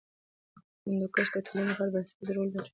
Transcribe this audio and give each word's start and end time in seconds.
هندوکش 0.85 1.27
د 1.33 1.35
ټولنې 1.45 1.69
لپاره 1.71 1.91
بنسټیز 1.93 2.29
رول 2.35 2.49
لري. 2.53 2.69